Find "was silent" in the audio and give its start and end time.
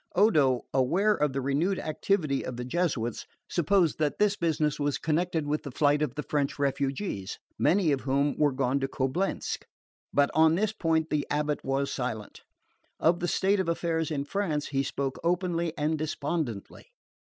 11.63-12.41